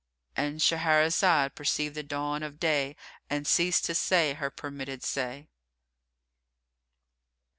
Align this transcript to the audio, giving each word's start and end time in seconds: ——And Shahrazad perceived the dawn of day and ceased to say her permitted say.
——And 0.35 0.61
Shahrazad 0.61 1.53
perceived 1.53 1.93
the 1.93 2.01
dawn 2.01 2.41
of 2.41 2.59
day 2.59 2.95
and 3.29 3.45
ceased 3.45 3.85
to 3.85 3.93
say 3.93 4.33
her 4.33 4.49
permitted 4.49 5.03
say. 5.03 5.47